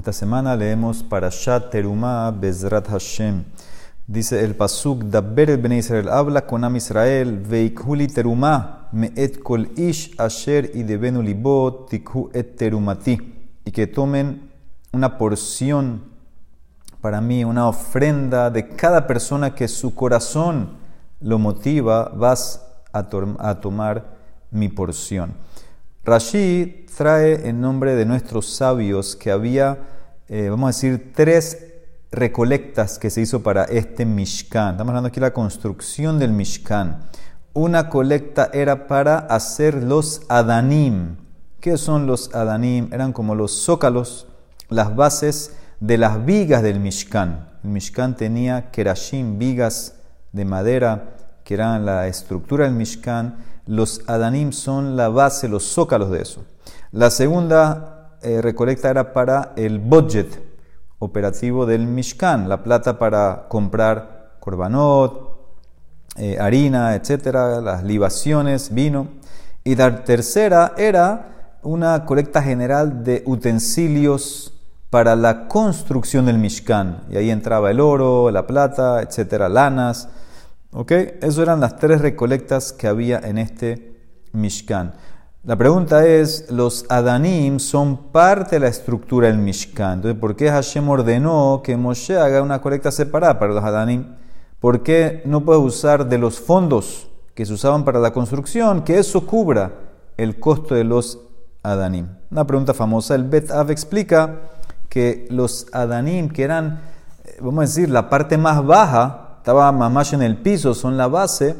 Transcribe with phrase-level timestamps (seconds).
[0.00, 3.44] Esta semana leemos Parashat Terumah Bezrat Hashem.
[4.06, 9.68] Dice el pasuk Dabber el Bnei Israel habla con Am Israel Veikhuli Terumah meet kol
[9.76, 13.18] ish asher y debenu libot tikhu et terumati
[13.62, 14.50] y que tomen
[14.90, 16.04] una porción
[17.02, 20.78] para mí, una ofrenda de cada persona que su corazón
[21.20, 22.64] lo motiva, vas
[22.94, 23.06] a,
[23.38, 24.16] a tomar
[24.50, 25.34] mi porción.
[26.10, 29.78] Rashi trae en nombre de nuestros sabios que había,
[30.28, 31.68] eh, vamos a decir, tres
[32.10, 34.72] recolectas que se hizo para este Mishkan.
[34.72, 37.04] Estamos hablando aquí de la construcción del Mishkan.
[37.52, 41.14] Una colecta era para hacer los Adanim.
[41.60, 42.92] ¿Qué son los Adanim?
[42.92, 44.26] Eran como los zócalos,
[44.68, 47.50] las bases de las vigas del Mishkan.
[47.62, 49.94] El Mishkan tenía kerashim, vigas
[50.32, 53.36] de madera, que eran la estructura del Mishkan
[53.70, 56.44] los Adanim son la base, los zócalos de eso.
[56.90, 60.42] La segunda eh, recolecta era para el budget
[60.98, 65.38] operativo del Mishkan, la plata para comprar korbanot,
[66.16, 69.06] eh, harina, etcétera, las libaciones, vino.
[69.62, 74.52] Y la tercera era una colecta general de utensilios
[74.90, 77.02] para la construcción del Mishkan.
[77.08, 80.08] Y ahí entraba el oro, la plata, etcétera, lanas.
[80.72, 80.92] ¿Ok?
[80.92, 83.96] Esas eran las tres recolectas que había en este
[84.32, 84.94] Mishkan.
[85.42, 89.94] La pregunta es, los Adanim son parte de la estructura del Mishkan.
[89.94, 94.16] Entonces, ¿por qué Hashem ordenó que Moshe haga una colecta separada para los Adanim?
[94.60, 98.98] ¿Por qué no puede usar de los fondos que se usaban para la construcción, que
[98.98, 99.72] eso cubra
[100.18, 101.18] el costo de los
[101.62, 102.06] Adanim?
[102.30, 103.14] Una pregunta famosa.
[103.14, 104.42] El Bet Av explica
[104.88, 106.82] que los Adanim, que eran,
[107.24, 111.08] eh, vamos a decir, la parte más baja estaba más en el piso, son la
[111.08, 111.56] base,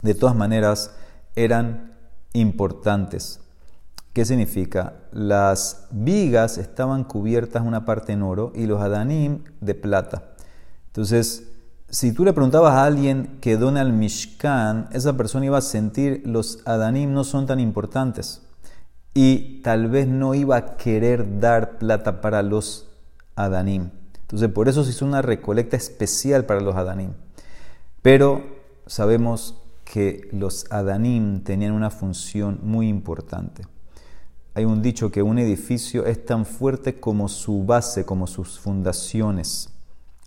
[0.00, 0.92] de todas maneras
[1.36, 1.92] eran
[2.32, 3.40] importantes.
[4.14, 4.94] ¿Qué significa?
[5.12, 10.30] Las vigas estaban cubiertas una parte en oro y los adanim de plata.
[10.86, 11.50] Entonces,
[11.90, 16.22] si tú le preguntabas a alguien que dona al Mishkan, esa persona iba a sentir
[16.24, 18.40] los adanim no son tan importantes
[19.12, 22.88] y tal vez no iba a querer dar plata para los
[23.36, 23.90] adanim.
[24.34, 27.12] Entonces, por eso se hizo una recolecta especial para los Adanim.
[28.02, 28.42] Pero
[28.84, 33.62] sabemos que los Adanim tenían una función muy importante.
[34.54, 39.70] Hay un dicho que un edificio es tan fuerte como su base, como sus fundaciones.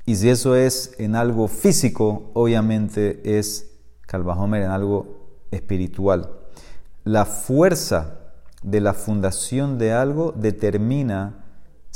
[0.06, 3.73] Y si eso es en algo físico, obviamente es
[4.03, 5.17] Calvajomer en algo
[5.51, 6.31] espiritual.
[7.03, 8.19] La fuerza
[8.63, 11.44] de la fundación de algo determina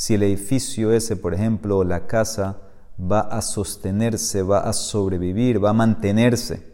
[0.02, 2.58] si el edificio ese, por ejemplo, la casa,
[3.00, 6.66] va a sostenerse, va a sobrevivir, va a mantenerse.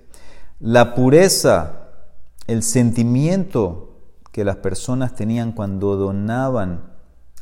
[0.61, 1.89] La pureza,
[2.47, 3.99] el sentimiento
[4.31, 6.93] que las personas tenían cuando donaban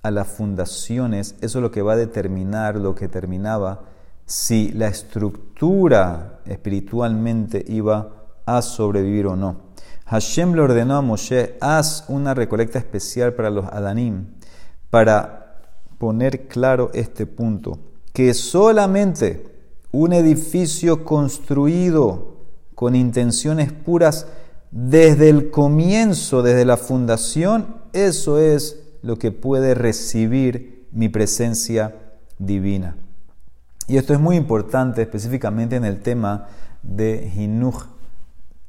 [0.01, 3.83] a las fundaciones, eso es lo que va a determinar, lo que determinaba
[4.25, 9.57] si la estructura espiritualmente iba a sobrevivir o no.
[10.07, 14.33] Hashem le ordenó a Moshe, haz una recolecta especial para los Adanim,
[14.89, 15.44] para
[15.97, 17.79] poner claro este punto,
[18.13, 19.45] que solamente
[19.91, 22.35] un edificio construido
[22.75, 24.27] con intenciones puras
[24.71, 31.95] desde el comienzo, desde la fundación, eso es lo que puede recibir mi presencia
[32.37, 32.97] divina.
[33.87, 36.47] Y esto es muy importante específicamente en el tema
[36.81, 37.85] de Hinuch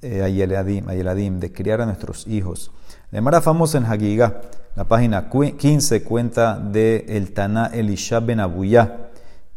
[0.02, 2.70] eh, Ayeladim, de criar a nuestros hijos.
[3.12, 4.40] La Mara famosa en Hagigah,
[4.74, 9.10] la página 15 cuenta de el Taná Elisha ben Abuyá,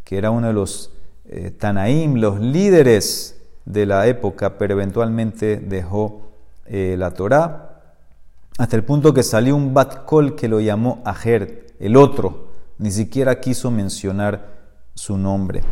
[0.04, 0.92] que era uno de los
[1.26, 6.30] eh, Tanaim, los líderes de la época, pero eventualmente dejó
[6.68, 7.82] eh, la Torá,
[8.60, 12.92] hasta el punto que salió un Bat Kol que lo llamó Ajer, el otro, ni
[12.92, 14.60] siquiera quiso mencionar
[14.94, 15.64] su nombre.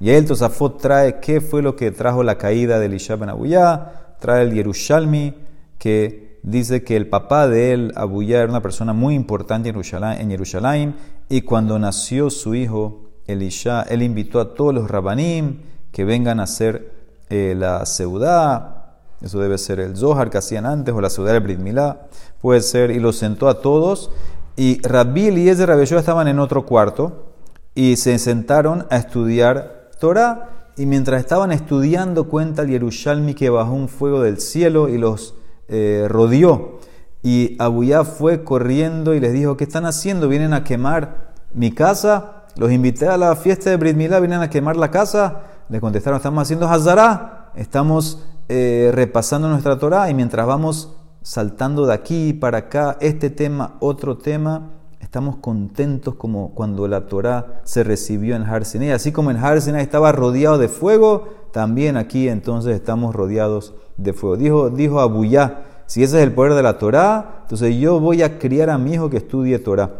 [0.00, 4.16] Y el Tosafot trae qué fue lo que trajo la caída de Elisha ben Abuyá,
[4.18, 5.34] trae el Yerushalmi,
[5.78, 10.96] que dice que el papá de él, Abuyá, era una persona muy importante en Jerusalén,
[11.28, 15.60] y cuando nació su hijo Elisha, él invitó a todos los rabanim
[15.92, 16.92] que vengan a hacer
[17.28, 21.42] eh, la seudá, eso debe ser el Zohar que hacían antes, o la seudá del
[21.42, 22.08] Brit Milá,
[22.40, 24.10] puede ser, y los sentó a todos,
[24.56, 27.34] y Rabbi y y Rabbi estaban en otro cuarto,
[27.74, 33.72] y se sentaron a estudiar Torah, y mientras estaban estudiando, cuenta el Yerushalmi que bajó
[33.72, 35.34] un fuego del cielo y los
[35.70, 36.80] eh, rodeó.
[37.22, 40.28] Y Abuyá fue corriendo y les dijo, ¿qué están haciendo?
[40.28, 42.44] ¿Vienen a quemar mi casa?
[42.56, 45.42] Los invité a la fiesta de Brit Milá, ¿vienen a quemar la casa?
[45.68, 51.94] Le contestaron, estamos haciendo Hazará, estamos eh, repasando nuestra Torah y mientras vamos saltando de
[51.94, 54.79] aquí para acá, este tema, otro tema,
[55.10, 58.92] estamos contentos como cuando la Torah se recibió en Har Sinai.
[58.92, 64.12] Así como en Har Sinai estaba rodeado de fuego, también aquí entonces estamos rodeados de
[64.12, 64.36] fuego.
[64.36, 68.38] Dijo, dijo Abuyá, si ese es el poder de la Torah, entonces yo voy a
[68.38, 69.90] criar a mi hijo que estudie Torah.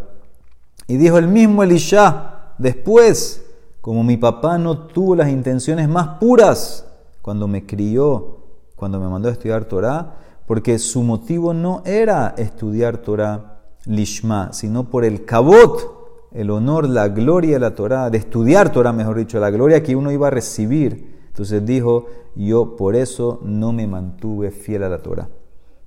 [0.87, 3.45] Y dijo el mismo Elisha, después,
[3.81, 6.87] como mi papá no tuvo las intenciones más puras
[7.21, 8.45] cuando me crió,
[8.77, 10.15] cuando me mandó a estudiar Torah,
[10.47, 13.50] porque su motivo no era estudiar Torah
[13.87, 18.93] lishma, sino por el kabot, el honor, la gloria de la Torah, de estudiar Torah,
[18.93, 21.21] mejor dicho, la gloria que uno iba a recibir.
[21.29, 25.29] Entonces dijo, yo por eso no me mantuve fiel a la Torah.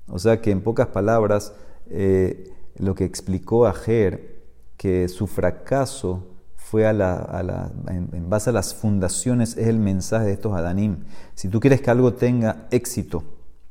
[0.07, 1.54] O sea que en pocas palabras,
[1.90, 4.44] eh, lo que explicó a Ger,
[4.78, 10.54] que su fracaso fue la, en, base a las fundaciones, es el mensaje de estos
[10.54, 11.04] Adanim.
[11.36, 13.24] Si tú quieres que algo tenga éxito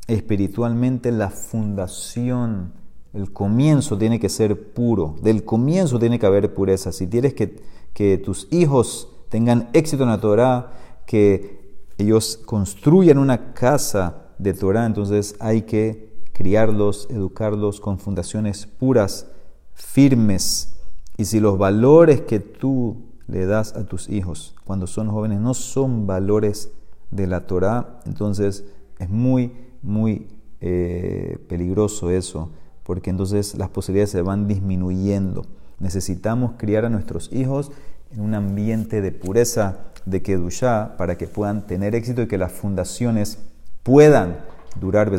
[0.06, 2.72] espiritualmente, la fundación,
[3.12, 5.16] el comienzo tiene que ser puro.
[5.22, 6.92] Del comienzo tiene que haber pureza.
[6.92, 10.72] Si quieres que, tus hijos tengan éxito en la Torah,
[11.06, 19.26] que ellos construyan una casa de Torah, entonces hay que criarlos, educarlos con fundaciones puras,
[19.74, 20.74] firmes.
[21.16, 22.96] Y si los valores que tú
[23.28, 26.70] le das a tus hijos cuando son jóvenes no son valores
[27.10, 28.64] de la Torah, entonces
[28.98, 30.28] es muy, muy
[30.60, 32.50] eh, peligroso eso,
[32.92, 35.46] porque entonces las posibilidades se van disminuyendo.
[35.78, 37.72] Necesitamos criar a nuestros hijos
[38.12, 42.52] en un ambiente de pureza, de Kedushá, para que puedan tener éxito y que las
[42.52, 43.38] fundaciones
[43.82, 44.40] puedan
[44.78, 45.10] durar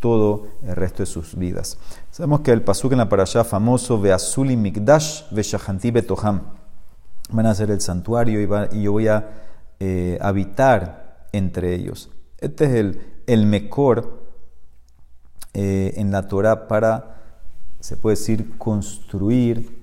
[0.00, 1.76] todo el resto de sus vidas.
[2.12, 6.40] Sabemos que el pasuk en la parasha famoso Veazuli Mikdash Veshahanti Betoham
[7.32, 9.28] van a ser el santuario y, yo voy a
[9.80, 12.10] eh, habitar entre ellos.
[12.38, 14.19] Este es el, el mejor
[15.54, 17.22] eh, en la Torah para,
[17.80, 19.78] se puede decir, construir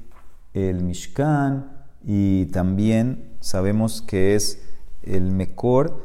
[0.54, 1.72] el Mishkan
[2.06, 4.62] y también sabemos que es
[5.04, 6.04] el mejor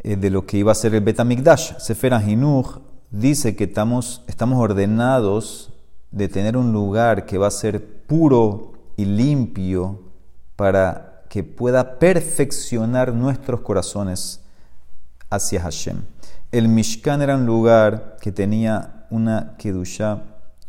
[0.00, 1.78] eh, de lo que iba a ser el Betamikdash.
[1.78, 2.78] Sefer Hinuch
[3.10, 5.72] dice que estamos, estamos ordenados
[6.10, 10.00] de tener un lugar que va a ser puro y limpio
[10.56, 14.40] para que pueda perfeccionar nuestros corazones
[15.30, 16.02] hacia Hashem.
[16.52, 20.24] El Mishkan era un lugar que tenía una Kedusha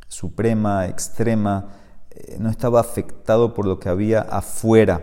[0.08, 1.70] suprema, extrema,
[2.12, 5.02] eh, no estaba afectado por lo que había afuera.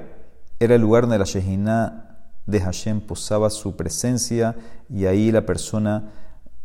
[0.61, 4.55] Era el lugar donde la Shehinah de Hashem posaba su presencia
[4.89, 6.13] y ahí la persona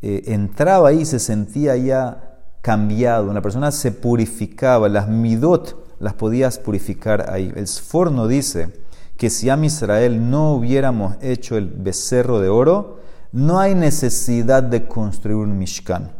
[0.04, 6.14] eh, entraba ahí y se sentía ya cambiado, una persona se purificaba, las midot las
[6.14, 7.52] podías purificar ahí.
[7.56, 8.74] El Sforno dice
[9.18, 13.00] que si a Israel no hubiéramos hecho el becerro de oro,
[13.34, 16.12] no hay necesidad de construir un Mishkan.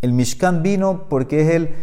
[0.00, 1.74] El Mishkan vino porque es el,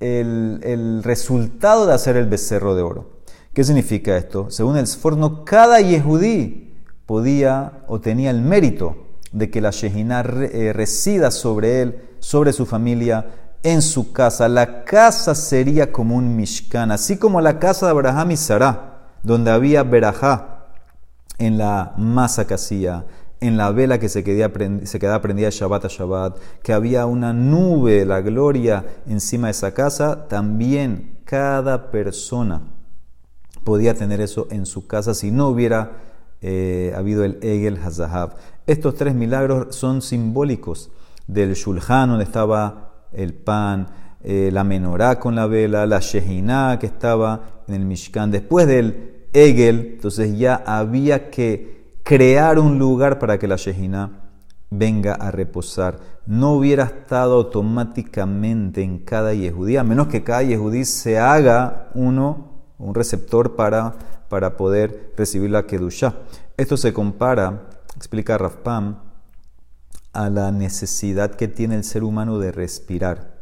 [0.00, 3.16] el, el resultado de hacer el becerro de oro.
[3.52, 4.50] ¿Qué significa esto?
[4.50, 6.74] Según el Sforno, cada Yehudí
[7.06, 12.66] podía o tenía el mérito de que la Shehinah eh, resida sobre él, sobre su
[12.66, 13.26] familia,
[13.62, 14.48] en su casa.
[14.48, 19.50] La casa sería como un Mishkan, así como la casa de Abraham y Sarah, donde
[19.50, 20.66] había Berajá
[21.38, 23.04] en la masa que hacía,
[23.40, 28.04] en la vela que se, se quedaba prendida Shabbat a Shabbat, que había una nube,
[28.04, 32.62] la gloria encima de esa casa, también cada persona
[33.64, 35.98] podía tener eso en su casa si no hubiera
[36.40, 38.36] eh, habido el Egel Hazahav.
[38.66, 40.90] Estos tres milagros son simbólicos
[41.26, 43.88] del Shulchan, donde estaba el pan,
[44.22, 48.30] eh, la menorá con la vela, la Shehinah que estaba en el Mishkan.
[48.30, 51.75] Después del Egel, entonces ya había que
[52.06, 54.10] crear un lugar para que la Shehinah
[54.70, 55.98] venga a reposar.
[56.24, 62.62] No hubiera estado automáticamente en cada Yehudí, a menos que cada Yehudí se haga uno,
[62.78, 63.96] un receptor para,
[64.28, 66.14] para poder recibir la Kedushah.
[66.56, 68.98] Esto se compara explica Rafpam,
[70.12, 73.34] a la necesidad que tiene el ser humano de respirar.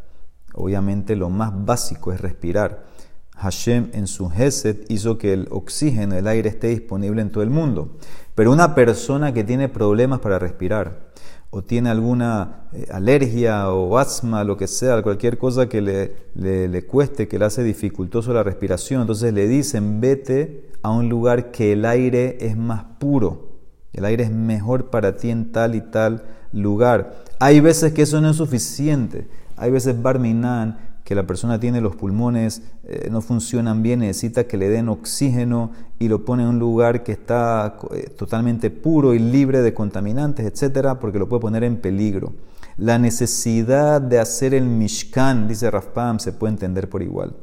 [0.55, 2.87] Obviamente lo más básico es respirar.
[3.37, 7.51] Hashem en su Hesed hizo que el oxígeno, el aire esté disponible en todo el
[7.51, 7.97] mundo.
[8.35, 11.13] Pero una persona que tiene problemas para respirar,
[11.51, 16.67] o tiene alguna eh, alergia o asma, lo que sea, cualquier cosa que le, le,
[16.67, 21.53] le, cueste, que le hace dificultoso la respiración, entonces le dicen vete a un lugar
[21.53, 23.55] que el aire es más puro.
[23.93, 27.23] El aire es mejor para ti en tal y tal lugar.
[27.39, 29.29] Hay veces que eso no es suficiente.
[29.57, 34.57] Hay veces Barminan, que la persona tiene los pulmones, eh, no funcionan bien, necesita que
[34.57, 39.19] le den oxígeno y lo pone en un lugar que está eh, totalmente puro y
[39.19, 42.33] libre de contaminantes, etcétera, porque lo puede poner en peligro.
[42.79, 47.37] La necesidad de hacer el Mishkan, dice Rafpam, se puede entender por igual.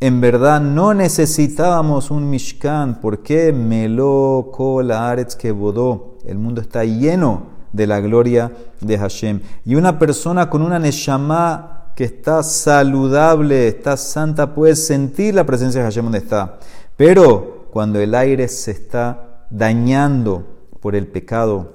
[0.00, 3.00] En verdad no necesitábamos un Mishkan.
[3.00, 3.52] ¿Por qué?
[3.52, 4.52] Meló,
[4.84, 6.18] la Aretz que bodó.
[6.24, 9.40] El mundo está lleno de la gloria de Hashem.
[9.64, 15.80] Y una persona con una Neshama que está saludable, está santa, puede sentir la presencia
[15.80, 16.60] de Hashem donde está.
[16.96, 20.46] Pero cuando el aire se está dañando
[20.78, 21.72] por el pecado,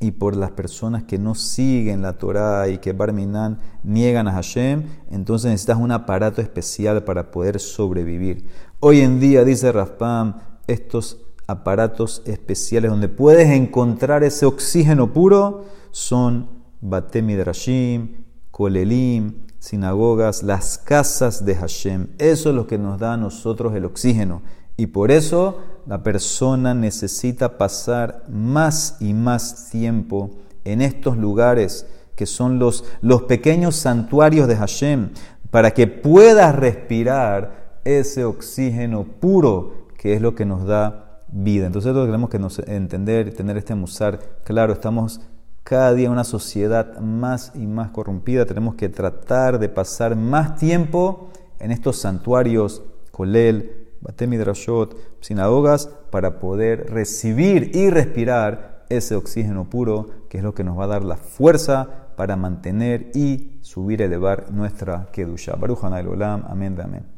[0.00, 4.82] y por las personas que no siguen la Torah y que Barminan niegan a Hashem,
[5.12, 8.48] entonces necesitas un aparato especial para poder sobrevivir.
[8.80, 16.50] Hoy en día, dice Rafpam, estos aparatos especiales donde puedes encontrar ese oxígeno puro son
[16.80, 18.25] Batemidrashim,
[18.56, 22.06] Kolelim, sinagogas, las casas de Hashem.
[22.16, 24.40] Eso es lo que nos da a nosotros el oxígeno.
[24.78, 30.30] Y por eso la persona necesita pasar más y más tiempo
[30.64, 35.10] en estos lugares que son los, los pequeños santuarios de Hashem,
[35.50, 41.66] para que pueda respirar ese oxígeno puro que es lo que nos da vida.
[41.66, 42.40] Entonces tenemos que
[42.72, 44.72] entender y tener este musar claro.
[44.72, 45.20] Estamos
[45.66, 48.46] cada día una sociedad más y más corrompida.
[48.46, 56.92] Tenemos que tratar de pasar más tiempo en estos santuarios, Kolel, Batemidrashot, sinagogas, para poder
[56.92, 61.16] recibir y respirar ese oxígeno puro, que es lo que nos va a dar la
[61.16, 65.56] fuerza para mantener y subir, elevar nuestra Kedusha.
[65.56, 67.15] Baruch Olam, amén, amén.